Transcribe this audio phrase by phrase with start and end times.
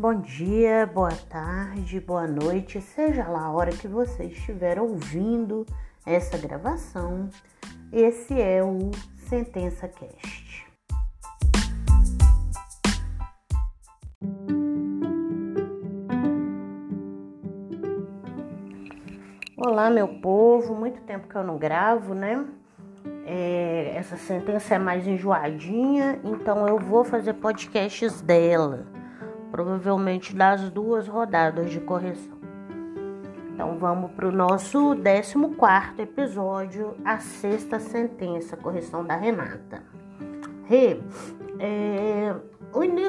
[0.00, 5.66] Bom dia, boa tarde, boa noite, seja lá a hora que você estiver ouvindo
[6.06, 7.28] essa gravação.
[7.92, 8.92] Esse é o
[9.28, 10.68] Sentença Cast.
[19.56, 22.46] Olá, meu povo, muito tempo que eu não gravo, né?
[23.26, 28.96] É, essa sentença é mais enjoadinha, então eu vou fazer podcasts dela
[29.50, 32.38] provavelmente das duas rodadas de correção.
[33.52, 39.82] Então vamos para o nosso 14 episódio, a sexta sentença, correção da Renata.
[40.64, 41.00] Rê,
[41.58, 42.34] é,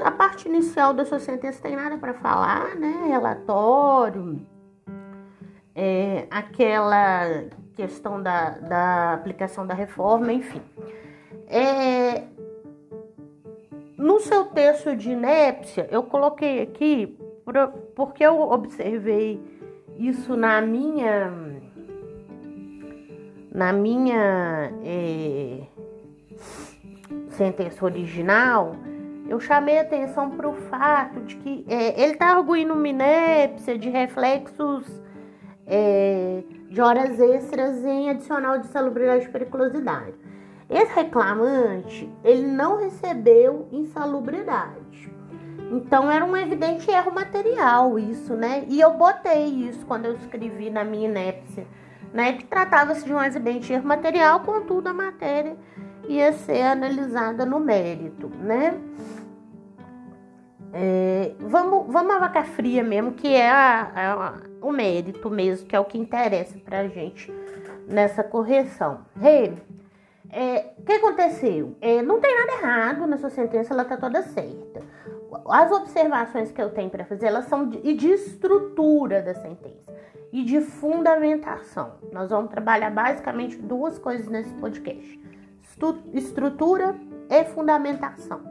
[0.03, 3.05] a parte inicial da sua sentença tem nada para falar, né?
[3.08, 4.41] Relatório,
[5.75, 10.61] é, aquela questão da, da aplicação da reforma, enfim.
[11.47, 12.23] É,
[14.00, 17.17] no seu texto de inépcia, eu coloquei aqui
[17.94, 19.42] porque eu observei
[19.97, 21.33] isso na minha
[23.52, 25.64] na minha é,
[27.31, 28.73] sentença original,
[29.27, 33.89] eu chamei atenção para o fato de que é, ele está arguindo uma inépcia de
[33.89, 34.86] reflexos
[35.67, 40.28] é, de horas extras em adicional de salubridade e periculosidade.
[40.70, 45.11] Esse reclamante, ele não recebeu insalubridade.
[45.72, 48.66] Então era um evidente erro material isso, né?
[48.67, 51.66] E eu botei isso quando eu escrevi na minha inépcia,
[52.14, 52.34] né?
[52.34, 55.58] Que tratava-se de um evidente erro material, contudo a matéria
[56.08, 58.80] ia ser analisada no mérito, né?
[60.73, 65.76] É, vamos, vamos à vaca fria mesmo, que é a, a, o mérito mesmo, que
[65.76, 67.31] é o que interessa pra gente
[67.88, 69.02] nessa correção.
[69.22, 69.56] Hey,
[70.31, 71.75] é, o que aconteceu?
[71.81, 74.81] É, não tem nada errado na sua sentença, ela está toda certa.
[75.47, 79.93] As observações que eu tenho para fazer, elas são de, de estrutura da sentença
[80.31, 81.93] e de fundamentação.
[82.11, 85.20] Nós vamos trabalhar basicamente duas coisas nesse podcast:
[86.14, 86.95] estrutura
[87.30, 88.42] e fundamentação.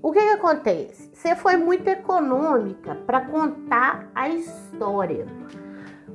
[0.00, 1.10] O que, que acontece?
[1.14, 5.26] Você foi muito econômica para contar a história.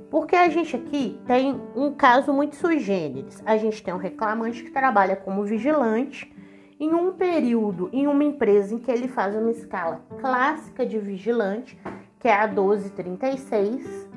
[0.10, 3.42] Porque a gente aqui tem um caso muito sui generis.
[3.46, 6.34] A gente tem um reclamante que trabalha como vigilante
[6.80, 11.78] em um período, em uma empresa em que ele faz uma escala clássica de vigilante,
[12.20, 14.08] que é a 1236.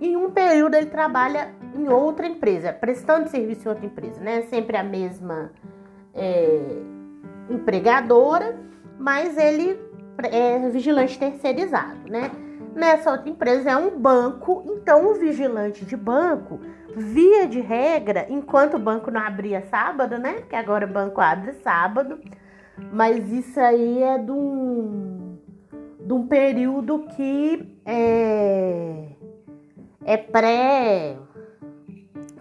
[0.00, 4.42] Em um período ele trabalha em outra empresa, prestando serviço em outra empresa, né?
[4.42, 5.52] Sempre a mesma
[6.14, 6.76] é,
[7.48, 8.58] empregadora,
[8.98, 9.78] mas ele
[10.30, 12.30] é vigilante terceirizado, né?
[12.74, 16.60] Nessa outra empresa é um banco, então o vigilante de banco,
[16.96, 20.34] via de regra, enquanto o banco não abria sábado, né?
[20.34, 22.18] Porque agora o banco abre sábado,
[22.92, 25.38] mas isso aí é de um,
[26.00, 29.06] de um período que é,
[30.04, 31.16] é pré,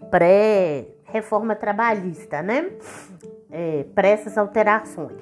[0.09, 2.71] pré reforma trabalhista, né?
[3.49, 5.21] É, pré essas alterações.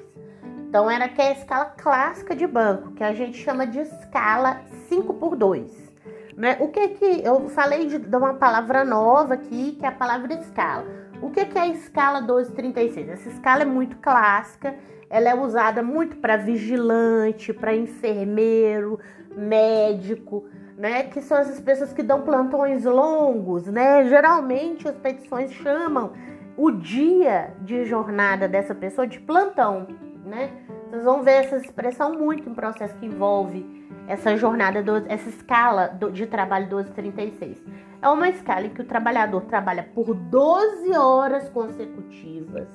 [0.70, 4.60] Então era que é a escala clássica de banco, que a gente chama de escala
[4.88, 5.92] 5 por 2.
[6.36, 6.58] Né?
[6.60, 10.32] O que que eu falei de, de, uma palavra nova aqui, que é a palavra
[10.34, 10.86] escala.
[11.20, 13.08] O que que é a escala 1236?
[13.08, 14.76] Essa escala é muito clássica,
[15.10, 19.00] ela é usada muito para vigilante, para enfermeiro,
[19.36, 20.44] médico,
[20.78, 21.02] né?
[21.02, 24.08] Que são essas pessoas que dão plantões longos, né?
[24.08, 26.12] Geralmente as petições chamam
[26.56, 29.88] o dia de jornada dessa pessoa de plantão
[30.24, 30.50] né?
[30.88, 35.88] Vocês vão ver essa expressão muito em processo que envolve essa jornada, do, essa escala
[36.12, 37.62] de trabalho 1236.
[38.02, 42.68] É uma escala em que o trabalhador trabalha por 12 horas consecutivas.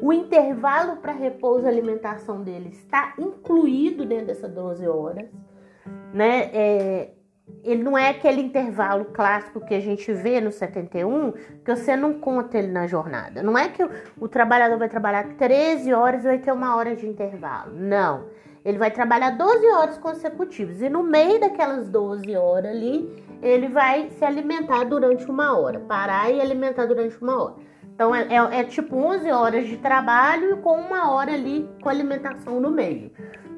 [0.00, 5.28] O intervalo para repouso e alimentação dele está incluído dentro dessas 12 horas.
[6.12, 6.50] Né?
[6.52, 7.10] É,
[7.64, 11.32] ele não é aquele intervalo clássico que a gente vê no 71,
[11.64, 13.42] que você não conta ele na jornada.
[13.42, 16.96] Não é que o, o trabalhador vai trabalhar 13 horas e vai ter uma hora
[16.96, 17.72] de intervalo.
[17.74, 18.24] Não.
[18.64, 24.08] Ele vai trabalhar 12 horas consecutivas e no meio daquelas 12 horas ali, ele vai
[24.10, 27.54] se alimentar durante uma hora, parar e alimentar durante uma hora.
[27.94, 32.60] Então é, é, é tipo 11 horas de trabalho com uma hora ali com alimentação
[32.60, 33.10] no meio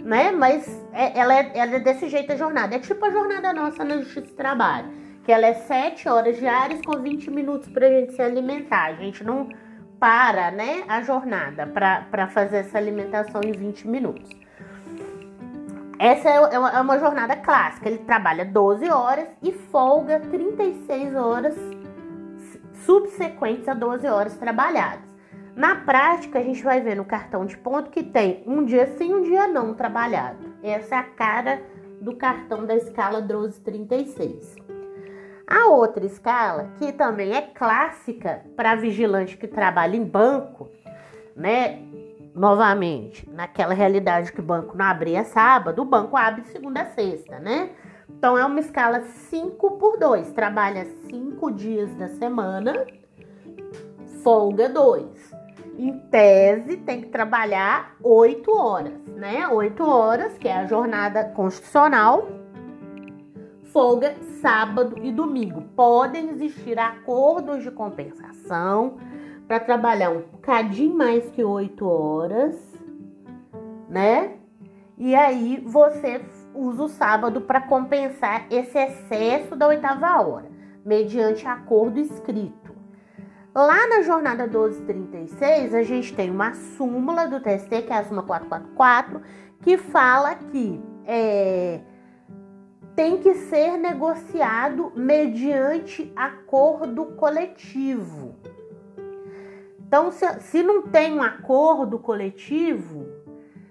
[0.04, 0.30] né?
[0.30, 2.76] Mas é, ela, é, ela é desse jeito a jornada.
[2.76, 4.88] É tipo a jornada nossa na Justiça do Trabalho,
[5.24, 8.90] que ela é 7 horas diárias com 20 minutos pra gente se alimentar.
[8.90, 9.48] A gente não
[9.98, 14.30] para, né, a jornada para fazer essa alimentação em 20 minutos.
[15.98, 17.88] Essa é, é, é uma jornada clássica.
[17.88, 21.56] Ele trabalha 12 horas e folga 36 horas
[22.84, 25.13] subsequentes a 12 horas trabalhadas.
[25.56, 29.14] Na prática, a gente vai ver no cartão de ponto que tem um dia sim,
[29.14, 30.54] um dia não trabalhado.
[30.62, 31.62] Essa é a cara
[32.00, 34.56] do cartão da escala 1236.
[35.46, 40.68] A outra escala, que também é clássica para vigilante que trabalha em banco,
[41.36, 41.80] né?
[42.34, 47.38] Novamente, naquela realidade que o banco não abria sábado, o banco abre segunda a sexta,
[47.38, 47.70] né?
[48.08, 50.32] Então é uma escala 5 por 2.
[50.32, 52.86] Trabalha 5 dias da semana,
[54.22, 55.13] folga 2.
[55.76, 59.48] Em tese, tem que trabalhar 8 horas, né?
[59.48, 62.28] 8 horas, que é a jornada constitucional.
[63.64, 65.62] Folga sábado e domingo.
[65.74, 68.98] Podem existir acordos de compensação
[69.48, 72.56] para trabalhar um bocadinho mais que 8 horas,
[73.88, 74.34] né?
[74.96, 76.24] E aí você
[76.54, 80.48] usa o sábado para compensar esse excesso da oitava hora,
[80.84, 82.63] mediante acordo escrito.
[83.54, 88.26] Lá na jornada 1236, a gente tem uma súmula do TST, que é a súmula
[88.26, 89.22] 444,
[89.60, 91.80] que fala que é,
[92.96, 98.34] tem que ser negociado mediante acordo coletivo.
[99.86, 103.06] Então, se, se não tem um acordo coletivo,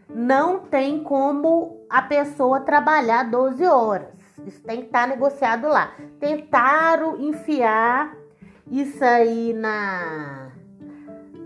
[0.07, 4.13] não tem como a pessoa trabalhar 12 horas.
[4.45, 5.93] Isso tem que estar negociado lá.
[6.21, 8.22] Tentaram enfiar
[8.69, 10.51] isso aí na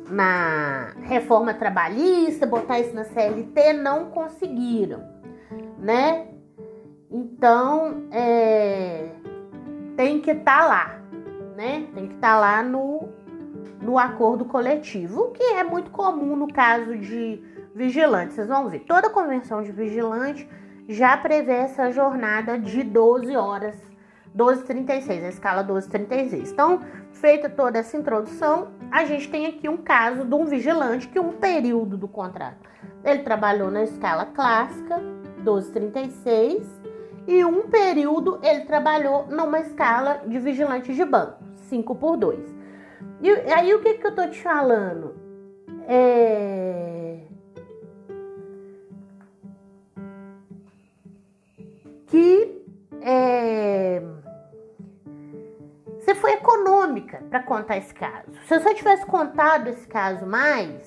[0.09, 5.03] na reforma trabalhista, botar isso na CLT, não conseguiram,
[5.77, 6.27] né?
[7.11, 9.09] Então, é,
[9.95, 11.01] tem que estar tá lá,
[11.55, 11.87] né?
[11.93, 13.09] Tem que estar tá lá no,
[13.81, 17.41] no acordo coletivo, o que é muito comum no caso de
[17.73, 18.33] vigilante.
[18.33, 20.47] Vocês vão ver, toda convenção de vigilante
[20.87, 23.75] já prevê essa jornada de 12 horas,
[24.37, 26.51] 12:36, a escala 12:36.
[26.51, 26.81] Então,
[27.11, 31.33] feita toda essa introdução, a gente tem aqui um caso de um vigilante que um
[31.33, 32.69] período do contrato
[33.03, 35.01] ele trabalhou na escala clássica
[35.43, 36.63] 12:36
[37.27, 42.39] e um período ele trabalhou numa escala de vigilante de banco 5 por 2.
[43.21, 45.15] E aí o que que eu tô te falando?
[45.87, 47.17] É
[52.07, 52.46] que
[56.17, 58.31] foi econômica para contar esse caso.
[58.45, 60.81] Se você tivesse contado esse caso mais,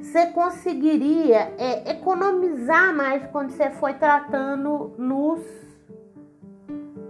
[0.00, 5.40] você conseguiria é, economizar mais quando você foi tratando nos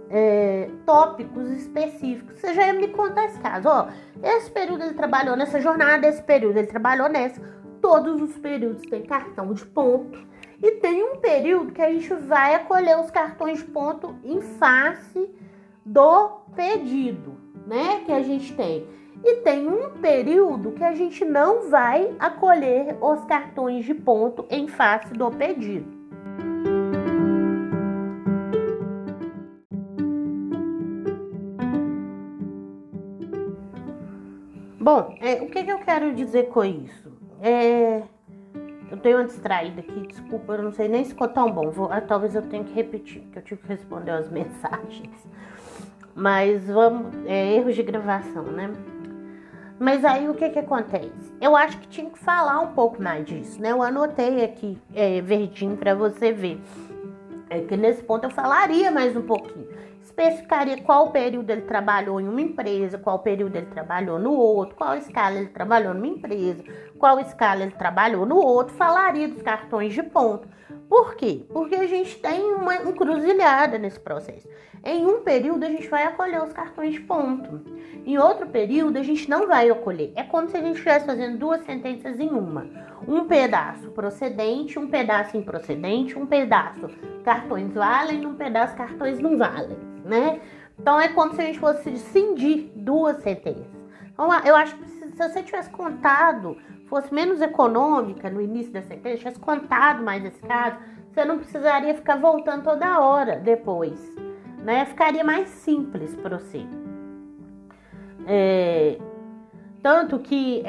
[0.09, 2.39] é, tópicos específicos.
[2.39, 3.67] Você já ia me contar esse caso.
[3.67, 3.87] Ó,
[4.23, 7.41] esse período ele trabalhou nessa jornada, esse período ele trabalhou nessa
[7.81, 10.17] todos os períodos têm cartão de ponto
[10.61, 15.29] e tem um período que a gente vai acolher os cartões de ponto em face
[15.85, 18.01] do pedido, né?
[18.05, 18.87] Que a gente tem.
[19.23, 24.67] E tem um período que a gente não vai acolher os cartões de ponto em
[24.67, 25.97] face do pedido.
[34.79, 37.11] Bom, é, o que, que eu quero dizer com isso?
[37.41, 38.03] É,
[39.07, 41.71] tenho uma distraída aqui, desculpa, eu não sei nem se ficou tão bom.
[41.71, 45.15] Vou, ah, talvez eu tenha que repetir, porque eu tive que responder as mensagens.
[46.13, 47.15] Mas vamos.
[47.25, 48.69] É, erros de gravação, né?
[49.79, 51.33] Mas aí o que que acontece?
[51.39, 53.71] Eu acho que tinha que falar um pouco mais disso, né?
[53.71, 56.59] Eu anotei aqui é, verdinho para você ver.
[57.49, 59.67] É que nesse ponto eu falaria mais um pouquinho
[60.17, 64.97] especificaria qual período ele trabalhou em uma empresa, qual período ele trabalhou no outro, qual
[64.97, 66.63] escala ele trabalhou numa empresa,
[66.97, 70.47] qual escala ele trabalhou no outro, falaria dos cartões de ponto.
[70.89, 71.45] Por quê?
[71.53, 74.47] Porque a gente tem uma encruzilhada nesse processo.
[74.83, 77.61] Em um período a gente vai acolher os cartões de ponto.
[78.05, 80.13] Em outro período a gente não vai acolher.
[80.15, 82.65] É como se a gente estivesse fazendo duas sentenças em uma.
[83.07, 86.89] Um pedaço procedente, um pedaço improcedente, um pedaço
[87.23, 90.39] cartões valem, um pedaço cartões não valem, né?
[90.79, 93.65] Então é como se a gente fosse cindir duas sentenças.
[94.11, 99.17] Então eu acho que se você tivesse contado fosse menos econômica no início da sentença,
[99.17, 100.77] tivesse contado mais esse caso,
[101.11, 103.99] você não precisaria ficar voltando toda hora depois,
[104.63, 104.85] né?
[104.85, 106.65] Ficaria mais simples para você.
[108.25, 108.97] É,
[109.81, 110.61] tanto que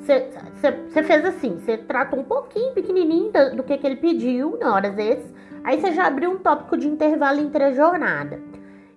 [0.00, 4.74] você fez assim, você tratou um pouquinho pequenininho do, do que, que ele pediu na
[4.74, 5.32] hora vezes,
[5.64, 8.40] aí você já abriu um tópico de intervalo entre a jornada.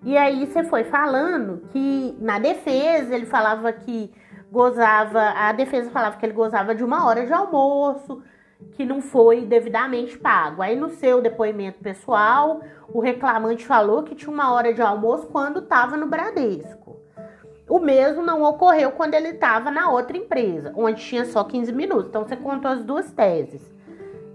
[0.04, 4.12] E aí você foi falando que na defesa ele falava que
[4.52, 8.24] gozava, a defesa falava que ele gozava de uma hora de almoço,
[8.72, 10.62] que não foi devidamente pago.
[10.62, 15.60] Aí no seu depoimento pessoal, o reclamante falou que tinha uma hora de almoço quando
[15.60, 16.81] estava no Bradesco.
[17.72, 22.08] O mesmo não ocorreu quando ele estava na outra empresa, onde tinha só 15 minutos.
[22.08, 23.62] Então você contou as duas teses.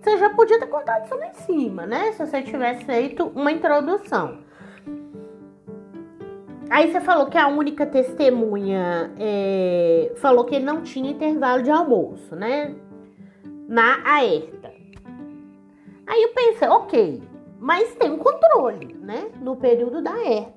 [0.00, 2.12] Você já podia ter contado isso lá em cima, né?
[2.12, 4.38] Se você tivesse feito uma introdução.
[6.70, 11.70] Aí você falou que a única testemunha é, falou que ele não tinha intervalo de
[11.70, 12.74] almoço, né?
[13.68, 14.72] Na aerta.
[16.06, 17.22] Aí eu pensei, ok,
[17.60, 19.30] mas tem um controle, né?
[19.42, 20.55] No período da aerta.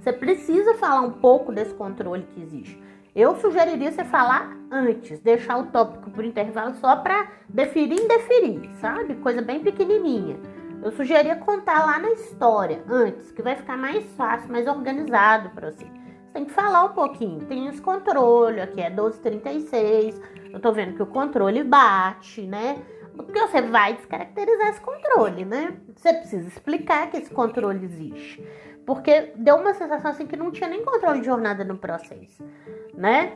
[0.00, 2.82] Você precisa falar um pouco desse controle que existe.
[3.14, 8.70] Eu sugeriria você falar antes, deixar o tópico por intervalo só para deferir e indeferir,
[8.80, 9.16] sabe?
[9.16, 10.38] Coisa bem pequenininha.
[10.82, 15.70] Eu sugeria contar lá na história antes, que vai ficar mais fácil, mais organizado para
[15.70, 15.84] você.
[15.84, 17.44] Você tem que falar um pouquinho.
[17.44, 20.18] Tem os controles, aqui é 1236.
[20.50, 22.80] Eu tô vendo que o controle bate, né?
[23.14, 25.76] Porque você vai descaracterizar esse controle, né?
[25.94, 28.42] Você precisa explicar que esse controle existe.
[28.90, 32.44] Porque deu uma sensação assim que não tinha nem controle de jornada no processo,
[32.92, 33.34] né?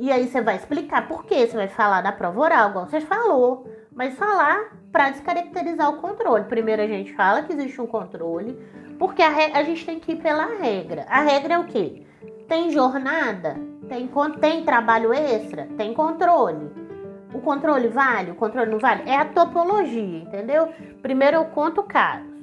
[0.00, 3.00] E aí você vai explicar por quê, você vai falar da prova oral, igual você
[3.00, 6.46] falou, mas falar para descaracterizar o controle.
[6.46, 8.58] Primeiro a gente fala que existe um controle,
[8.98, 11.06] porque a, a gente tem que ir pela regra.
[11.08, 12.04] A regra é o quê?
[12.48, 13.56] Tem jornada?
[13.88, 14.10] Tem,
[14.40, 15.68] tem trabalho extra?
[15.76, 16.68] Tem controle.
[17.32, 18.32] O controle vale?
[18.32, 19.08] O controle não vale?
[19.08, 20.68] É a topologia, entendeu?
[21.00, 22.34] Primeiro eu conto casos.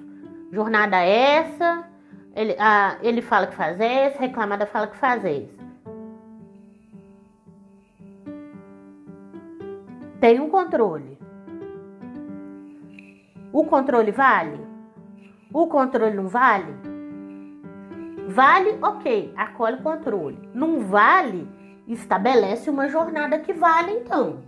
[0.50, 1.92] Jornada essa,
[2.36, 5.62] ele, ah, ele fala que faz esse, reclamada fala que faz esse.
[10.20, 11.18] Tem um controle.
[13.52, 14.60] O controle vale?
[15.54, 16.74] O controle não vale?
[18.30, 20.50] Vale, ok, acolhe o controle.
[20.56, 21.48] Não vale,
[21.88, 24.40] estabelece uma jornada que vale então.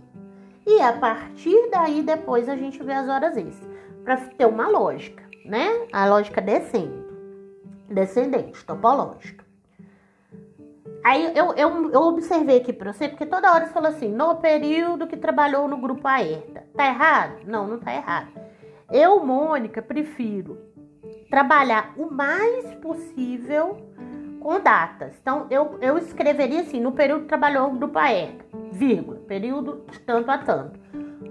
[0.66, 3.70] E a partir daí depois a gente vê as horas extras.
[4.02, 5.86] Para ter uma lógica, né?
[5.92, 7.05] A lógica descendo
[7.88, 9.44] descendente, topológica.
[11.04, 14.34] Aí eu, eu, eu observei aqui para você, porque toda hora você fala assim, no
[14.36, 16.64] período que trabalhou no grupo AERTA.
[16.76, 17.42] Tá errado?
[17.46, 18.28] Não, não tá errado.
[18.90, 20.58] Eu, Mônica, prefiro
[21.30, 23.76] trabalhar o mais possível
[24.40, 25.12] com datas.
[25.20, 30.00] Então, eu, eu escreveria assim, no período que trabalhou no grupo AERTA, vírgula, período de
[30.00, 30.78] tanto a tanto.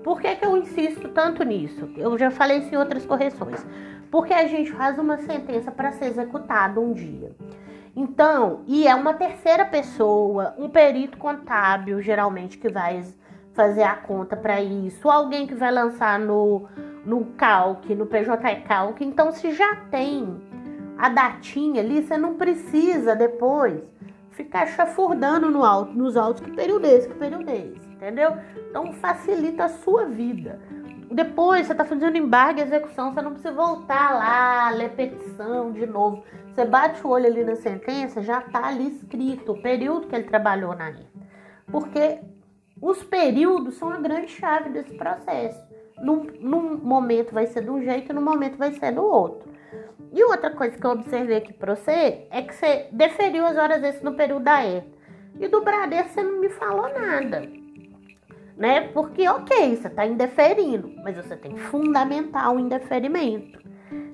[0.03, 1.89] Por que, que eu insisto tanto nisso?
[1.97, 3.65] Eu já falei isso em outras correções
[4.15, 7.35] porque a gente faz uma sentença para ser executada um dia.
[7.93, 13.03] Então, e é uma terceira pessoa, um perito contábil, geralmente, que vai
[13.51, 16.65] fazer a conta para isso, alguém que vai lançar no,
[17.05, 19.01] no Calc, no PJ Calc.
[19.01, 20.41] Então, se já tem
[20.97, 23.83] a datinha ali, você não precisa depois
[24.31, 28.31] ficar chafurdando no alto, nos autos que período é esse, que período é esse, entendeu?
[28.69, 30.61] Então, facilita a sua vida.
[31.11, 35.85] Depois você está fazendo embargo e execução, você não precisa voltar lá, ler petição de
[35.85, 36.23] novo.
[36.47, 40.23] Você bate o olho ali na sentença, já está ali escrito o período que ele
[40.23, 41.05] trabalhou na renda.
[41.71, 42.19] Porque
[42.81, 45.63] os períodos são a grande chave desse processo.
[45.99, 49.49] Num, num momento vai ser de um jeito, no momento vai ser do outro.
[50.11, 53.83] E outra coisa que eu observei aqui para você é que você deferiu as horas
[53.83, 54.87] extras no período da ETA.
[55.39, 57.64] E do Bradesco você não me falou nada
[58.57, 58.87] né?
[58.89, 63.59] Porque, ok, você está indeferindo, mas você tem que fundamentar o indeferimento,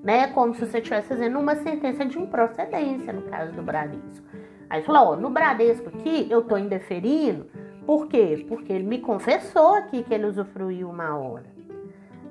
[0.04, 0.28] né?
[0.28, 4.26] Como se você estivesse fazendo uma sentença de improcedência, no caso do Bradesco.
[4.70, 7.48] Aí você falou, ó, no Bradesco aqui eu estou indeferindo,
[7.86, 8.46] por quê?
[8.48, 11.46] Porque ele me confessou aqui que ele usufruiu uma hora,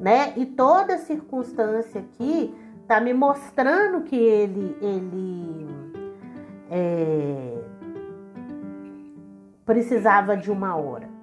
[0.01, 0.33] né?
[0.37, 2.53] E toda circunstância aqui
[2.89, 5.69] tá me mostrando que ele, ele
[6.71, 7.59] é,
[9.65, 11.20] precisava de uma hora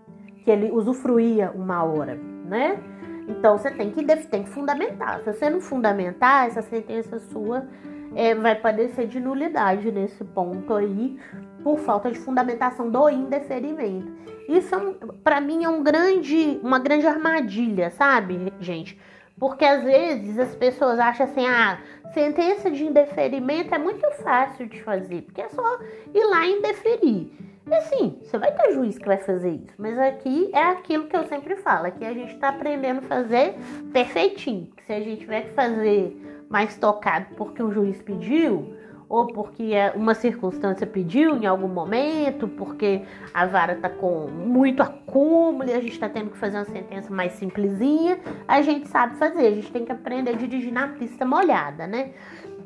[0.48, 2.82] que ele usufruía uma hora, né?
[3.28, 5.20] Então você tem que, tem que fundamentar.
[5.20, 7.68] Se você não fundamentar, essa sentença sua
[8.16, 11.20] é, vai padecer de nulidade nesse ponto aí,
[11.62, 14.10] por falta de fundamentação do indeferimento.
[14.48, 18.98] Isso, é um, para mim, é um grande, uma grande armadilha, sabe, gente?
[19.38, 21.78] Porque às vezes as pessoas acham assim, ah,
[22.14, 25.80] sentença de indeferimento é muito fácil de fazer, porque é só
[26.16, 27.34] ir lá e indeferir.
[27.70, 31.16] E assim, você vai ter juiz que vai fazer isso, mas aqui é aquilo que
[31.18, 33.56] eu sempre falo, aqui a gente está aprendendo a fazer
[33.92, 34.70] perfeitinho.
[34.86, 38.74] Se a gente tiver que fazer mais tocado porque o juiz pediu,
[39.10, 44.82] ou porque é uma circunstância pediu em algum momento, porque a vara está com muito
[44.82, 49.16] acúmulo e a gente está tendo que fazer uma sentença mais simplesinha, a gente sabe
[49.18, 52.12] fazer, a gente tem que aprender a dirigir na pista molhada, né?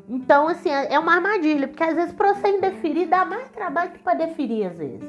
[0.08, 3.98] Então, assim, é uma armadilha, porque às vezes para você indeferir dá mais trabalho que
[3.98, 5.00] para deferir, às vezes.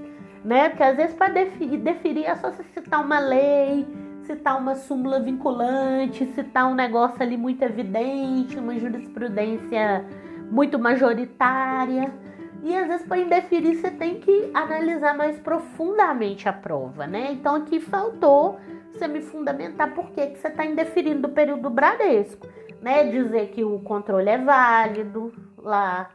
[0.43, 0.69] Né?
[0.69, 3.88] Porque às vezes para deferir, deferir é só você citar uma lei,
[4.23, 10.05] citar uma súmula vinculante, citar um negócio ali muito evidente, uma jurisprudência
[10.51, 12.13] muito majoritária.
[12.62, 17.31] E às vezes para indeferir você tem que analisar mais profundamente a prova, né?
[17.31, 18.59] Então aqui faltou
[18.91, 22.47] você me fundamentar por que, que você está indeferindo do período do Bradesco,
[22.83, 23.05] né?
[23.05, 26.11] Dizer que o controle é válido lá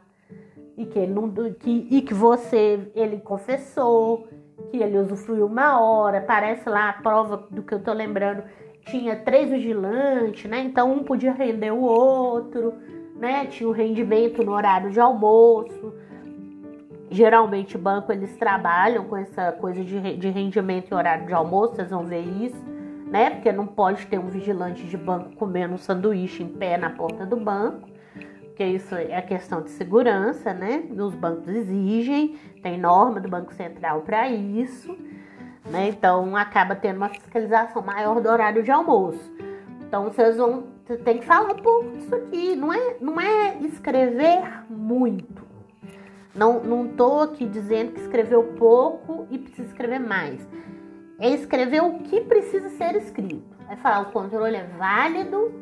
[0.76, 4.28] e que ele não que, e que você ele confessou
[4.70, 8.42] que ele usufruiu uma hora, parece lá a prova do que eu tô lembrando,
[8.86, 10.60] tinha três vigilantes, né?
[10.60, 12.74] Então um podia render o outro,
[13.16, 13.46] né?
[13.46, 15.94] Tinha o rendimento no horário de almoço.
[17.10, 21.90] Geralmente, banco eles trabalham com essa coisa de, de rendimento e horário de almoço, vocês
[21.90, 22.62] vão ver isso,
[23.10, 23.30] né?
[23.30, 27.24] Porque não pode ter um vigilante de banco comendo um sanduíche em pé na porta
[27.24, 27.88] do banco,
[28.42, 30.84] porque isso é questão de segurança, né?
[30.90, 34.96] Os bancos exigem, tem norma do Banco Central para isso,
[35.70, 35.88] né?
[35.88, 39.32] Então acaba tendo uma fiscalização maior do horário de almoço.
[39.86, 40.64] Então vocês vão
[41.04, 45.48] tem que falar um pouco disso aqui, não é, não é escrever muito
[46.38, 50.46] não, não tô aqui dizendo que escreveu pouco e precisa escrever mais.
[51.18, 53.56] É escrever o que precisa ser escrito.
[53.68, 55.52] É falar o controle é válido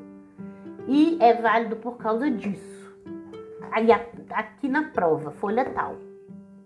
[0.86, 2.94] e é válido por causa disso.
[3.72, 3.88] Aí
[4.30, 5.96] aqui na prova, folha tal.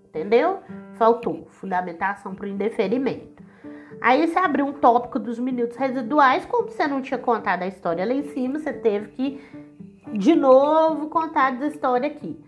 [0.05, 0.59] Entendeu?
[0.95, 3.43] Faltou fundamentação para o indeferimento.
[4.01, 8.05] Aí você abriu um tópico dos minutos residuais, como você não tinha contado a história
[8.05, 9.41] lá em cima, você teve que
[10.13, 12.43] de novo contar a história aqui.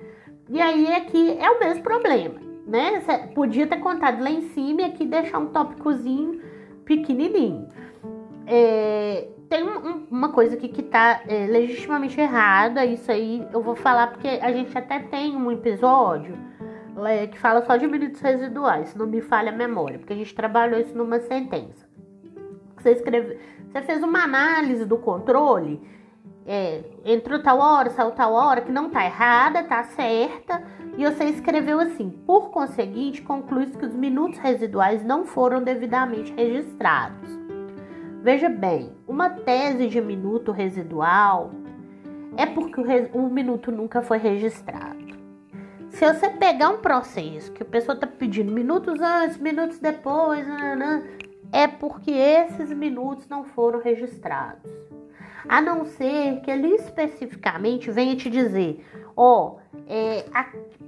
[0.49, 3.01] E aí aqui é o mesmo problema, né?
[3.01, 6.41] Você podia ter contado lá em cima e aqui deixar um tópicozinho
[6.85, 7.69] pequenininho.
[8.47, 13.77] É, tem um, uma coisa aqui que tá é, legitimamente errada, isso aí eu vou
[13.77, 16.37] falar porque a gente até tem um episódio
[17.07, 20.17] é, que fala só de minutos residuais, se não me falha a memória, porque a
[20.17, 21.87] gente trabalhou isso numa sentença.
[22.77, 23.39] Você escreve,
[23.71, 25.81] você fez uma análise do controle
[26.47, 30.63] é, entrou tal hora, saiu tal hora, que não tá errada, tá certa,
[30.97, 37.31] e você escreveu assim: por conseguinte, conclui que os minutos residuais não foram devidamente registrados.
[38.23, 41.51] Veja bem, uma tese de minuto residual
[42.37, 45.03] é porque o, o minuto nunca foi registrado.
[45.91, 50.47] Se você pegar um processo que a pessoa está pedindo minutos antes, minutos depois,
[51.53, 54.92] é porque esses minutos não foram registrados.
[55.49, 58.85] A não ser que ele especificamente venha te dizer,
[59.17, 60.25] ó, é,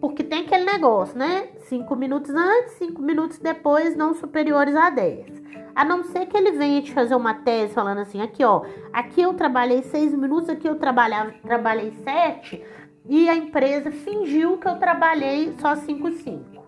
[0.00, 1.48] porque tem aquele negócio, né?
[1.68, 5.42] Cinco minutos antes, cinco minutos depois, não superiores a 10.
[5.74, 8.62] A não ser que ele venha te fazer uma tese falando assim, aqui ó,
[8.92, 12.62] aqui eu trabalhei seis minutos, aqui eu trabalhava, trabalhei sete,
[13.06, 16.64] e a empresa fingiu que eu trabalhei só cinco, cinco.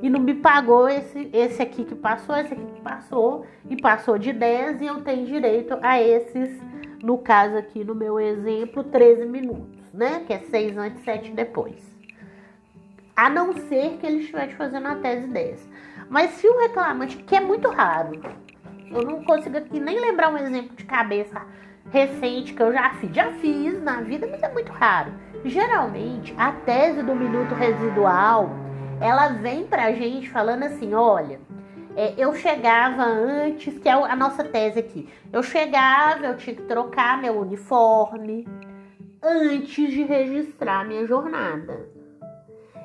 [0.00, 4.16] E não me pagou esse, esse aqui que passou, esse aqui que passou, e passou
[4.16, 6.58] de 10, e eu tenho direito a esses
[7.02, 10.22] no caso aqui, no meu exemplo, 13 minutos, né?
[10.26, 11.90] Que é 6 antes, 7 depois.
[13.16, 15.68] A não ser que ele estivesse fazendo a tese 10.
[16.08, 18.20] Mas se o reclamante, que é muito raro,
[18.90, 21.42] eu não consigo aqui nem lembrar um exemplo de cabeça
[21.90, 23.14] recente que eu já fiz.
[23.14, 25.12] Já fiz na vida, mas é muito raro.
[25.44, 28.50] Geralmente, a tese do minuto residual,
[29.00, 31.40] ela vem pra gente falando assim, olha,
[31.96, 35.08] é, eu chegava antes, que é a nossa tese aqui.
[35.32, 38.46] Eu chegava, eu tinha que trocar meu uniforme
[39.22, 41.88] antes de registrar minha jornada.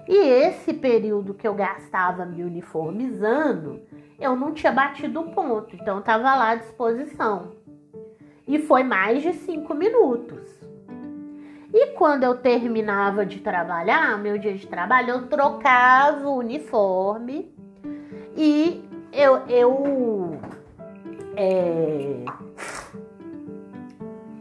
[0.08, 3.82] E esse período que eu gastava me uniformizando,
[4.20, 7.54] eu não tinha batido o ponto, então estava lá à disposição.
[8.48, 10.50] E foi mais de cinco minutos.
[11.74, 17.54] E quando eu terminava de trabalhar, meu dia de trabalho, eu trocava o uniforme
[18.38, 20.40] e eu, eu
[21.36, 22.26] é,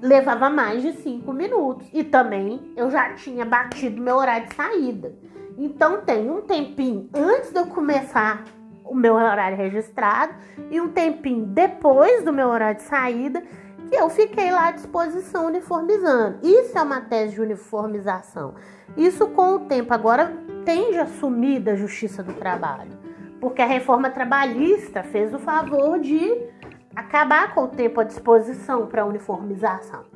[0.00, 5.14] levava mais de cinco minutos e também eu já tinha batido meu horário de saída.
[5.56, 8.44] Então tem um tempinho antes de eu começar
[8.84, 10.34] o meu horário registrado
[10.70, 13.42] e um tempinho depois do meu horário de saída
[13.88, 16.38] que eu fiquei lá à disposição uniformizando.
[16.42, 18.54] Isso é uma tese de uniformização.
[18.96, 23.03] Isso com o tempo agora tende a sumir da justiça do trabalho
[23.44, 26.48] porque a reforma trabalhista fez o favor de
[26.96, 30.06] acabar com o tempo à disposição para uniformização.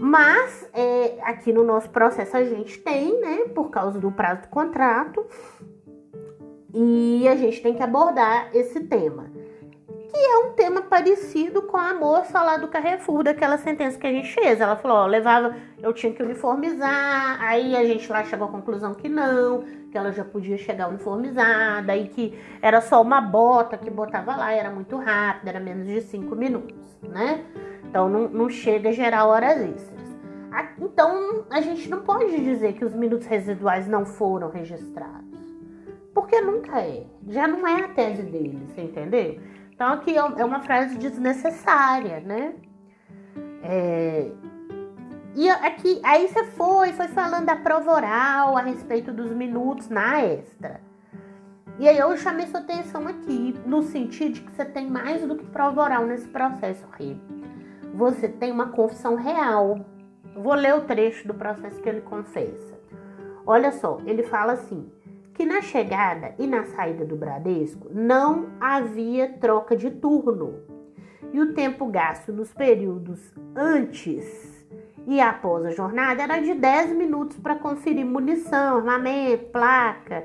[0.00, 4.48] Mas é, aqui no nosso processo a gente tem, né, por causa do prazo do
[4.48, 5.24] contrato,
[6.74, 9.30] e a gente tem que abordar esse tema
[10.14, 14.12] que é um tema parecido com a moça lá do Carrefour, daquela sentença que a
[14.12, 14.60] gente fez.
[14.60, 18.94] Ela falou, ó, levava, eu tinha que uniformizar, aí a gente lá chegou à conclusão
[18.94, 23.88] que não, que ela já podia chegar uniformizada, e que era só uma bota que
[23.88, 27.44] botava lá, era muito rápido, era menos de cinco minutos, né?
[27.84, 30.02] Então não, não chega a gerar horas extras.
[30.80, 35.38] Então, a gente não pode dizer que os minutos residuais não foram registrados.
[36.12, 37.06] Porque nunca é.
[37.28, 39.40] Já não é a tese dele, você entendeu?
[39.72, 42.54] Então, aqui é, é uma frase desnecessária, né?
[43.62, 44.32] É,
[45.34, 50.22] e aqui, aí você foi, foi falando da prova oral a respeito dos minutos na
[50.22, 50.80] extra.
[51.76, 55.34] E aí eu chamei sua atenção aqui, no sentido de que você tem mais do
[55.34, 57.16] que prova oral nesse processo, Rê.
[57.92, 59.84] Você tem uma confissão real.
[60.36, 62.78] Vou ler o trecho do processo que ele confessa.
[63.44, 64.88] Olha só, ele fala assim:
[65.34, 70.60] que na chegada e na saída do Bradesco não havia troca de turno.
[71.32, 74.53] E o tempo gasto nos períodos antes
[75.06, 80.24] e após a jornada era de 10 minutos para conferir munição, armamento, placa,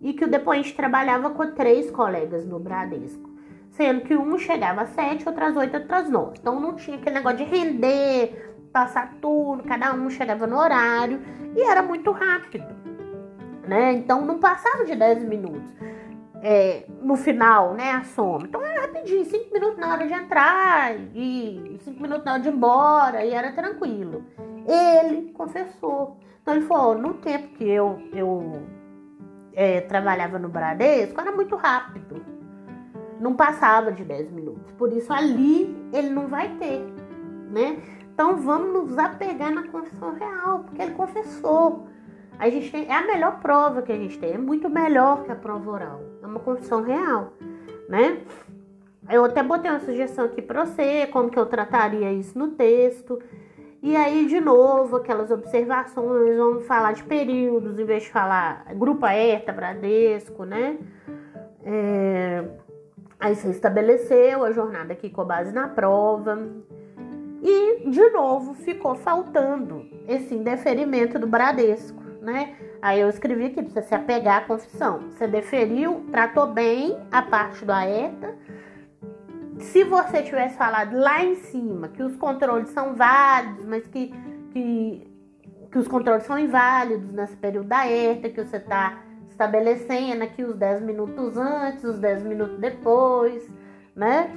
[0.00, 3.28] e que o depoente trabalhava com três colegas no Bradesco,
[3.70, 6.36] sendo que um chegava às 7, outras 8, outras 9.
[6.40, 11.20] Então não tinha aquele negócio de render, passar turno, cada um chegava no horário
[11.56, 12.66] e era muito rápido,
[13.66, 13.92] né?
[13.92, 15.72] Então não passava de 10 minutos.
[16.42, 18.46] É, no final, né, a soma.
[18.46, 22.48] Então era rapidinho, 5 minutos na hora de entrar e 5 minutos na hora de
[22.48, 24.24] ir embora e era tranquilo.
[24.66, 26.16] Ele confessou.
[26.42, 28.62] Então ele falou, no tempo que eu, eu
[29.52, 32.24] é, trabalhava no Bradesco, era muito rápido.
[33.20, 34.72] Não passava de 10 minutos.
[34.72, 36.86] Por isso ali ele não vai ter,
[37.50, 37.82] né?
[38.12, 41.86] Então vamos nos apegar na confissão real, porque ele confessou.
[42.38, 45.32] A gente tem, é a melhor prova que a gente tem, é muito melhor que
[45.32, 46.00] a prova oral.
[46.22, 47.32] É uma confissão real,
[47.88, 48.20] né?
[49.10, 53.18] Eu até botei uma sugestão aqui para você, como que eu trataria isso no texto.
[53.82, 59.06] E aí, de novo, aquelas observações, vamos falar de períodos, em vez de falar grupo
[59.06, 60.78] alerta, Bradesco, né?
[61.64, 62.44] É...
[63.20, 66.38] Aí você estabeleceu a jornada aqui com base na prova.
[67.42, 72.54] E, de novo, ficou faltando esse indeferimento do Bradesco, né?
[72.80, 75.10] Aí eu escrevi aqui você se apegar à confissão.
[75.10, 78.34] Você deferiu, tratou bem a parte do alerta
[79.60, 84.14] se você tivesse falado lá em cima que os controles são válidos, mas que,
[84.52, 85.06] que,
[85.70, 90.56] que os controles são inválidos nesse período da ERTA, que você está estabelecendo aqui os
[90.56, 93.48] 10 minutos antes, os 10 minutos depois,
[93.94, 94.32] né?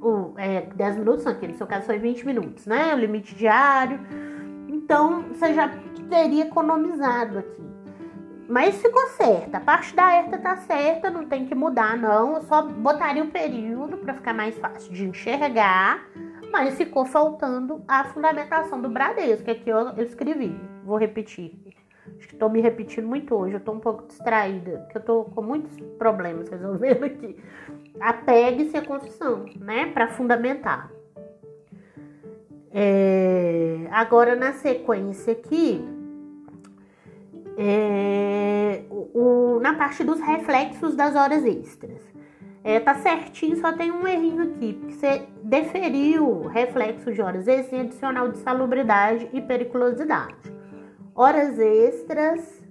[0.00, 2.94] O, é, 10 minutos, aqui no seu caso foi 20 minutos, né?
[2.94, 3.98] O limite diário.
[4.68, 5.68] Então, você já
[6.08, 7.74] teria economizado aqui.
[8.48, 9.56] Mas ficou certa.
[9.56, 12.36] A parte da ERTA tá certa, não tem que mudar, não.
[12.36, 16.06] Eu só botaria o período para ficar mais fácil de enxergar.
[16.52, 20.54] Mas ficou faltando a fundamentação do Bradesco, que aqui eu, eu escrevi.
[20.84, 21.58] Vou repetir.
[22.18, 23.54] Acho que tô me repetindo muito hoje.
[23.54, 27.36] Eu tô um pouco distraída, porque eu tô com muitos problemas resolvendo aqui.
[27.98, 29.86] Apegue-se à confissão, né?
[29.86, 30.90] Para fundamentar.
[32.70, 33.86] É...
[33.90, 35.84] Agora, na sequência aqui,
[37.56, 42.02] é, o, na parte dos reflexos das horas extras.
[42.62, 47.72] É, tá certinho, só tem um errinho aqui, porque você deferiu reflexo de horas extras
[47.72, 50.52] em adicional de salubridade e periculosidade.
[51.14, 52.64] Horas extras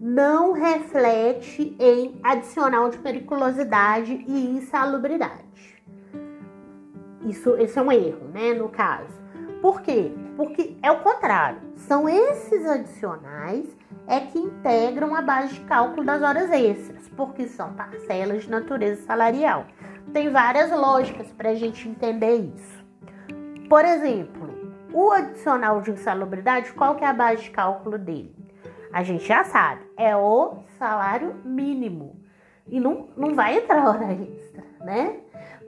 [0.00, 5.44] não reflete em adicional de periculosidade e insalubridade.
[7.26, 9.25] Isso, esse é um erro, né, no caso.
[9.66, 10.12] Por quê?
[10.36, 11.58] Porque é o contrário.
[11.74, 13.66] São esses adicionais
[14.06, 19.02] é que integram a base de cálculo das horas extras, porque são parcelas de natureza
[19.02, 19.66] salarial.
[20.12, 22.84] Tem várias lógicas para a gente entender isso.
[23.68, 24.54] Por exemplo,
[24.92, 28.36] o adicional de insalubridade, qual que é a base de cálculo dele?
[28.92, 32.20] A gente já sabe, é o salário mínimo.
[32.68, 35.16] E não, não vai entrar hora extra, né?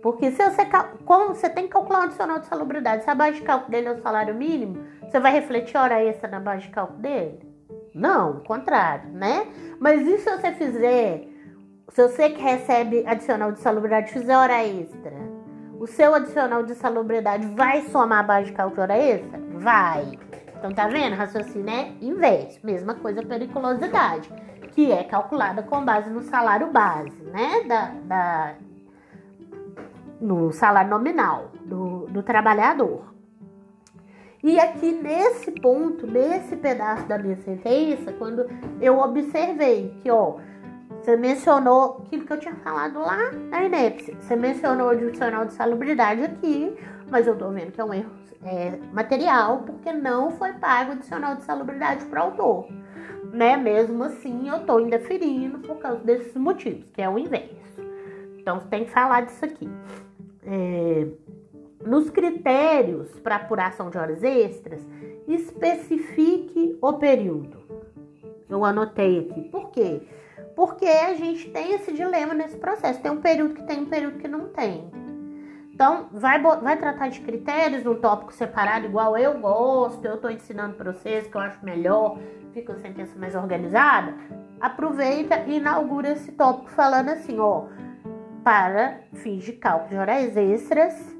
[0.02, 0.64] Porque se você,
[1.04, 3.88] como você tem que calcular um adicional de salubridade, se a base de cálculo dele
[3.88, 7.40] é o salário mínimo, você vai refletir hora extra na base de cálculo dele?
[7.94, 9.46] Não, o contrário, né?
[9.80, 11.26] Mas e se você fizer,
[11.88, 15.12] se você que recebe adicional de salubridade fizer hora extra,
[15.80, 19.40] o seu adicional de salubridade vai somar a base de cálculo hora extra?
[19.54, 20.18] Vai.
[20.56, 21.16] Então tá vendo?
[21.16, 22.60] Raciocínio é inverso.
[22.64, 24.30] Mesma coisa periculosidade,
[24.72, 27.64] que é calculada com base no salário base, né?
[27.66, 28.54] Da, da
[30.20, 33.18] no salário nominal do, do trabalhador.
[34.42, 38.46] E aqui nesse ponto, nesse pedaço da minha sentença, quando
[38.80, 40.36] eu observei que, ó,
[41.00, 45.54] você mencionou aquilo que eu tinha falado lá na INEP, você mencionou o adicional de
[45.54, 46.76] salubridade aqui,
[47.10, 48.10] mas eu tô vendo que é um erro
[48.44, 52.68] é, material, porque não foi pago o adicional de salubridade para o autor.
[53.32, 53.56] Né?
[53.56, 57.82] Mesmo assim, eu tô indeferindo por causa desses motivos, que é o inverso.
[58.38, 59.68] Então, você tem que falar disso aqui.
[60.50, 61.06] É...
[61.84, 64.86] nos critérios para apuração de horas extras,
[65.26, 67.58] especifique o período.
[68.48, 69.42] Eu anotei aqui.
[69.50, 70.00] Por quê?
[70.56, 73.00] Porque a gente tem esse dilema nesse processo.
[73.00, 74.90] Tem um período que tem, um período que não tem.
[75.70, 80.74] Então, vai, vai tratar de critérios num tópico separado, igual eu gosto, eu estou ensinando
[80.74, 82.18] para vocês, que eu acho melhor,
[82.52, 84.12] fica a sentença mais organizada.
[84.60, 87.66] Aproveita e inaugura esse tópico falando assim, ó,
[88.48, 91.14] para fins de cálculo de horas extras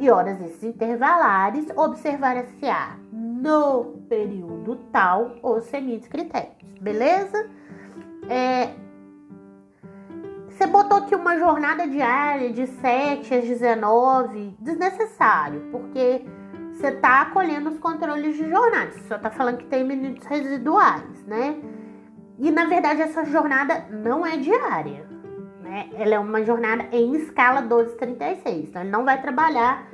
[0.00, 7.48] e horas extras intervalares, observar-se-á no período tal os seguintes critérios, beleza?
[8.28, 8.70] É,
[10.48, 16.24] você botou aqui uma jornada diária de 7 às 19, desnecessário, porque
[16.72, 21.24] você está acolhendo os controles de jornada, você só está falando que tem minutos residuais,
[21.28, 21.62] né?
[22.40, 25.13] E na verdade essa jornada não é diária,
[25.74, 25.90] né?
[25.94, 29.88] Ela é uma jornada em escala 1236, então ele não vai trabalhar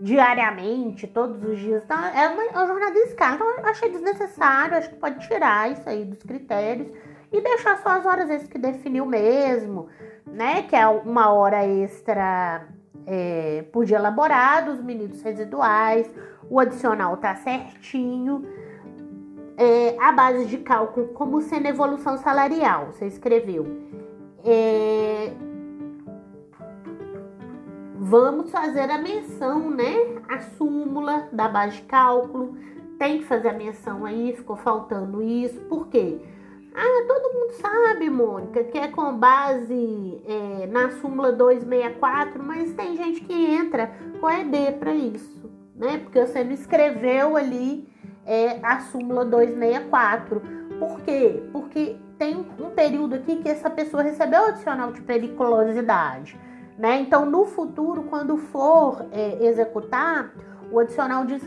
[0.00, 3.90] diariamente, todos os dias, então é uma, é uma jornada em escala, então eu achei
[3.90, 6.88] desnecessário, acho que pode tirar isso aí dos critérios
[7.30, 9.88] e deixar só as horas extras que definiu mesmo,
[10.26, 10.62] né?
[10.62, 12.66] Que é uma hora extra
[13.06, 16.10] é, por dia elaborado, os minutos residuais,
[16.48, 18.42] o adicional tá certinho.
[19.58, 24.05] É, a base de cálculo como sendo evolução salarial, você escreveu.
[24.48, 25.32] É,
[27.98, 30.22] vamos fazer a menção, né?
[30.28, 32.56] A súmula da base de cálculo.
[32.96, 35.60] Tem que fazer a menção aí, ficou faltando isso.
[35.62, 36.20] Por quê?
[36.72, 42.96] Ah, todo mundo sabe, Mônica, que é com base é, na súmula 264, mas tem
[42.96, 45.98] gente que entra com ED para isso, né?
[45.98, 47.88] Porque você não escreveu ali
[48.24, 50.42] é, a súmula 264.
[50.78, 51.42] Por quê?
[51.50, 56.38] Porque tem um período aqui que essa pessoa recebeu adicional de periculosidade,
[56.78, 57.00] né?
[57.00, 60.32] Então, no futuro, quando for é, executar,
[60.70, 61.38] o adicional de,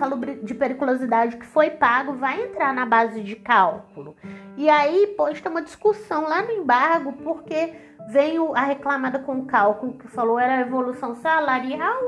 [0.43, 4.15] de periculosidade que foi pago vai entrar na base de cálculo.
[4.55, 7.73] E aí pode ter uma discussão lá no embargo, porque
[8.09, 11.99] veio a reclamada com o cálculo que falou era evolução salarial,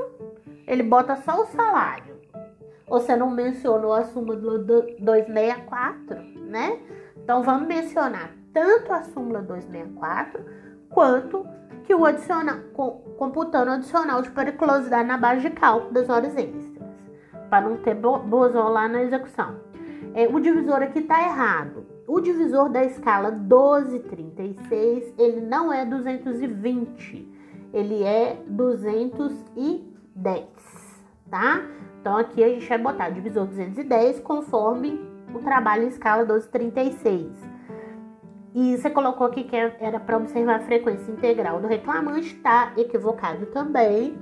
[0.66, 2.22] ele bota só o salário.
[2.88, 6.16] Você não mencionou a súmula do 264,
[6.50, 6.80] né?
[7.18, 10.46] Então vamos mencionar tanto a súmula 264
[10.90, 11.46] quanto
[11.84, 12.58] que o adicional,
[13.18, 16.72] computando o adicional de periculosidade na base de cálculo das horas extras
[17.50, 19.60] para não ter bozó lá na execução.
[20.14, 21.86] É, o divisor aqui está errado.
[22.08, 27.30] O divisor da escala 1236, ele não é 220,
[27.74, 30.48] ele é 210,
[31.30, 31.62] tá?
[32.00, 35.00] Então aqui a gente vai botar divisor 210 conforme
[35.34, 37.52] o trabalho em escala 1236.
[38.54, 43.46] E você colocou aqui que era para observar a frequência integral do reclamante, tá equivocado
[43.48, 44.18] também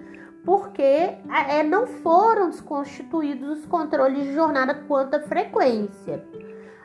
[0.46, 6.24] porque é, não foram desconstituídos os controles de jornada quanto à frequência.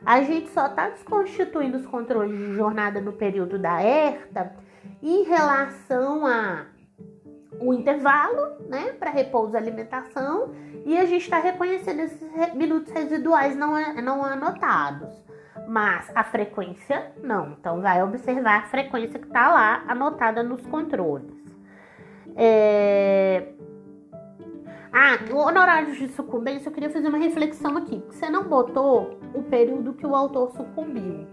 [0.04, 4.52] A gente só está desconstituindo os controles de jornada no período da ERTA
[5.02, 6.66] em relação a
[7.60, 10.52] o intervalo, né, para repouso e alimentação,
[10.84, 15.23] e a gente está reconhecendo esses minutos residuais não, não anotados.
[15.66, 17.52] Mas a frequência não.
[17.58, 21.32] Então vai observar a frequência que está lá anotada nos controles.
[22.36, 23.48] É...
[24.92, 28.02] Ah, honorários de sucumbência, eu queria fazer uma reflexão aqui.
[28.10, 31.26] Você não botou o período que o autor sucumbiu.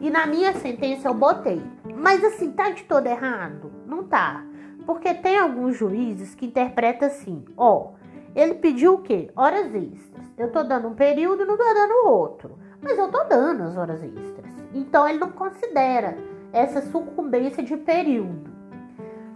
[0.00, 1.60] E na minha sentença eu botei.
[1.96, 3.72] Mas assim, tá de todo errado?
[3.86, 4.44] Não tá.
[4.86, 7.92] Porque tem alguns juízes que interpretam assim, ó,
[8.34, 9.30] ele pediu o quê?
[9.36, 10.26] Horas extras.
[10.36, 12.58] Eu tô dando um período, não tô dando outro.
[12.82, 14.52] Mas eu tô dando as horas extras.
[14.74, 16.18] Então ele não considera
[16.52, 18.50] essa sucumbência de período.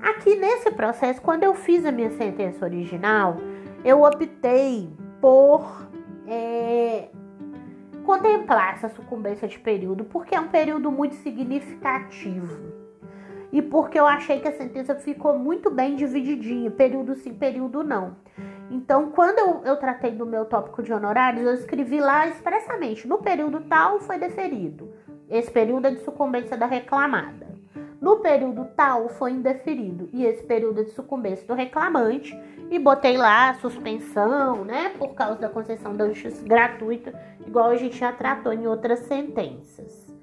[0.02, 3.36] Aqui nesse processo, quando eu fiz a minha sentença original,
[3.84, 5.88] eu optei por
[6.26, 7.08] é,
[8.04, 12.74] contemplar essa sucumbência de período, porque é um período muito significativo.
[13.52, 18.16] E porque eu achei que a sentença ficou muito bem divididinha, período sim, período não.
[18.70, 23.18] Então, quando eu, eu tratei do meu tópico de honorários, eu escrevi lá expressamente: no
[23.18, 24.88] período tal foi deferido.
[25.28, 27.46] Esse período é de sucumbência da reclamada.
[28.00, 32.38] No período tal foi indeferido e esse período de sucumbência do reclamante
[32.70, 37.14] e botei lá suspensão, né, por causa da concessão da justiça gratuita,
[37.46, 40.14] igual a gente já tratou em outras sentenças.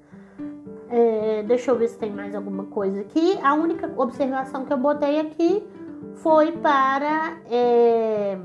[0.88, 3.38] É, deixa eu ver se tem mais alguma coisa aqui.
[3.42, 5.66] A única observação que eu botei aqui
[6.16, 8.38] foi para é,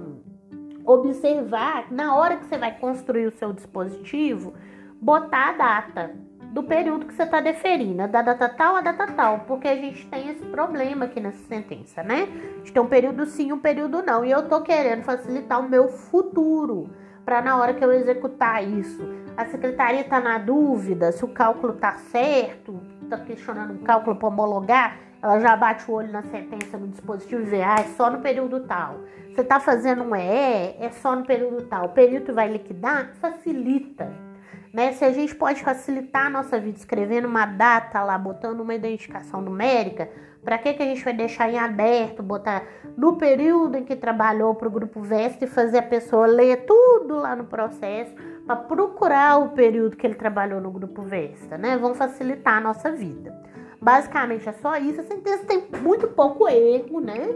[0.85, 4.53] observar na hora que você vai construir o seu dispositivo,
[5.01, 6.15] botar a data
[6.51, 10.07] do período que você está deferindo, da data tal a data tal, porque a gente
[10.07, 12.27] tem esse problema aqui nessa sentença, né?
[12.55, 15.69] A gente tem um período sim, um período não, e eu tô querendo facilitar o
[15.69, 16.89] meu futuro,
[17.23, 21.73] para na hora que eu executar isso, a secretaria tá na dúvida se o cálculo
[21.73, 26.77] tá certo, tá questionando o cálculo para homologar, ela já bate o olho na sentença
[26.77, 29.01] no dispositivo e vê, ah, é só no período tal.
[29.33, 31.85] Você tá fazendo um EE, é só no período tal.
[31.85, 34.29] O período vai liquidar, facilita
[34.73, 34.93] né?
[34.93, 39.41] Se a gente pode facilitar a nossa vida escrevendo uma data lá, botando uma identificação
[39.41, 40.09] numérica,
[40.43, 42.63] para que, que a gente vai deixar em aberto, botar
[42.95, 47.15] no período em que trabalhou para o grupo Vesta e fazer a pessoa ler tudo
[47.15, 48.13] lá no processo
[48.45, 51.77] para procurar o período que ele trabalhou no grupo Vesta, né?
[51.77, 53.35] Vão facilitar a nossa vida.
[53.81, 55.01] Basicamente é só isso.
[55.01, 57.35] A sentença tem muito pouco erro, né?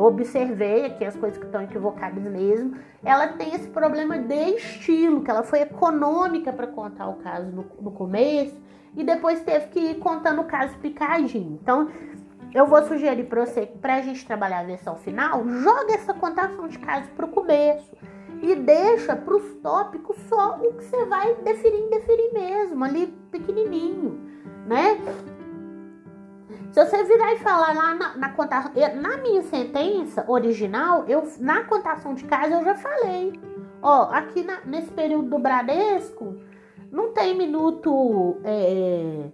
[0.00, 2.74] eu observei aqui as coisas que estão equivocadas mesmo.
[3.04, 7.66] Ela tem esse problema de estilo, que ela foi econômica para contar o caso no,
[7.80, 8.56] no, começo
[8.96, 11.58] e depois teve que ir contando o caso picadinho.
[11.62, 11.90] Então,
[12.54, 16.14] eu vou sugerir para você que para a gente trabalhar a versão final, joga essa
[16.14, 17.94] contação de caso para o começo
[18.40, 24.18] e deixa para os tópicos só o que você vai definir, definir mesmo, ali pequenininho,
[24.66, 24.98] né?
[26.72, 31.64] Se você virar e falar lá na, na contação, na minha sentença original, eu na
[31.64, 33.32] contação de casa eu já falei.
[33.82, 36.36] Ó, aqui na, nesse período do Bradesco,
[36.92, 39.30] não tem minuto é,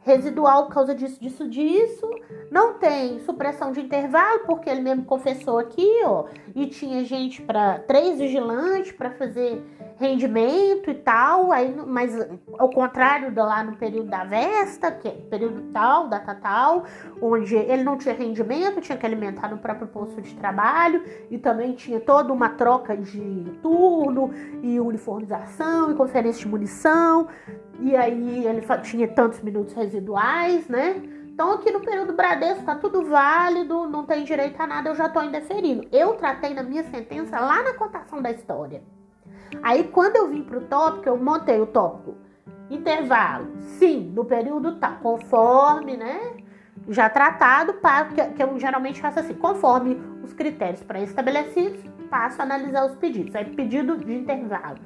[0.00, 2.08] residual por causa disso, disso, disso.
[2.52, 6.26] Não tem supressão de intervalo, porque ele mesmo confessou aqui, ó.
[6.54, 9.60] E tinha gente para três vigilantes para fazer
[9.98, 11.52] rendimento e tal.
[11.52, 12.16] Aí, mas
[12.58, 16.84] ao contrário da lá no período da Vesta, que é período tal, data tal,
[17.20, 21.74] onde ele não tinha rendimento, tinha que alimentar no próprio posto de trabalho e também
[21.74, 24.30] tinha toda uma troca de turno
[24.62, 27.28] e uniformização e conferência de munição.
[27.80, 31.02] E aí ele tinha tantos minutos residuais, né?
[31.28, 35.06] Então aqui no período Bradesco tá tudo válido, não tem direito a nada, eu já
[35.06, 35.86] tô indeferindo.
[35.92, 38.82] Eu tratei na minha sentença lá na contação da história.
[39.62, 42.14] Aí quando eu vim pro tópico, eu montei o tópico.
[42.70, 46.32] Intervalo, sim, no período tal, conforme, né?
[46.88, 51.80] Já tratado, para, que, que eu geralmente faço assim, conforme os critérios pré-estabelecidos,
[52.10, 53.34] passo a analisar os pedidos.
[53.34, 54.78] Aí pedido de intervalo.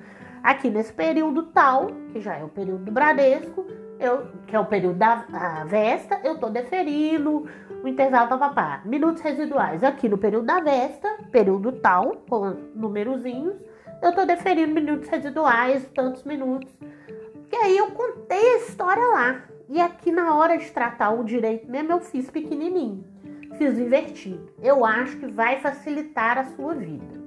[0.43, 3.67] Aqui nesse período tal, que já é o período do Bradesco,
[3.99, 5.27] eu, que é o período da
[5.67, 7.47] Vesta, eu tô deferindo
[7.83, 8.81] o intervalo papapá.
[8.85, 13.55] Minutos residuais aqui no período da Vesta, período tal, com numerozinhos,
[14.03, 16.73] eu tô deferindo minutos residuais, tantos minutos.
[17.53, 19.43] E aí eu contei a história lá.
[19.69, 23.05] E aqui na hora de tratar o direito mesmo, eu fiz pequenininho.
[23.57, 24.51] Fiz invertido.
[24.63, 27.21] Eu acho que vai facilitar a sua vida.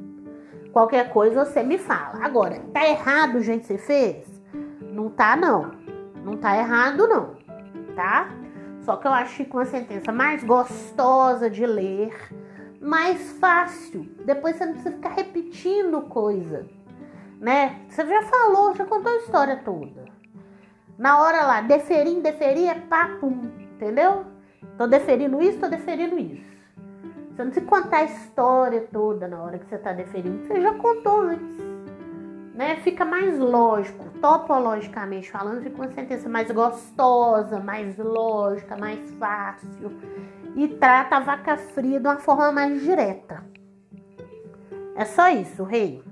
[0.72, 2.26] Qualquer coisa você me fala.
[2.26, 4.42] Agora, tá errado que você fez?
[4.82, 5.72] Não tá, não.
[6.24, 7.36] Não tá errado, não,
[7.96, 8.30] tá?
[8.82, 12.14] Só que eu acho que uma sentença mais gostosa de ler,
[12.84, 14.04] mais fácil.
[14.26, 16.66] Depois você não precisa ficar repetindo coisa,
[17.40, 17.82] né?
[17.88, 20.04] Você já falou, já contou a história toda.
[20.98, 24.26] Na hora lá, deferir, deferir é papo, entendeu?
[24.78, 26.54] Tô deferindo isso, tô deferindo isso.
[27.32, 30.46] Você não precisa contar a história toda na hora que você tá deferindo.
[30.46, 31.74] Você já contou antes
[32.54, 39.92] né, fica mais lógico, topologicamente falando, fica uma sentença mais gostosa, mais lógica, mais fácil
[40.56, 43.44] e trata a vaca fria de uma forma mais direta.
[44.96, 46.04] É só isso, rei.